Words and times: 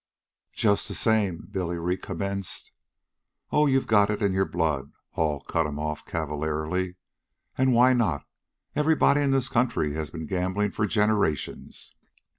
"Just 0.55 0.87
the 0.87 0.95
same" 0.95 1.45
Billy 1.51 1.77
recommenced. 1.77 2.71
"Oh, 3.51 3.67
you've 3.67 3.85
got 3.85 4.09
it 4.09 4.23
in 4.23 4.33
your 4.33 4.45
blood," 4.47 4.91
Hall 5.11 5.41
cut 5.41 5.67
him 5.67 5.77
off 5.77 6.07
cavalierly. 6.07 6.95
"And 7.55 7.71
why 7.71 7.93
not? 7.93 8.25
Everybody 8.75 9.21
in 9.21 9.29
this 9.29 9.47
country 9.47 9.93
has 9.93 10.09
been 10.09 10.25
gambling 10.25 10.71
for 10.71 10.87
generations. 10.87 11.93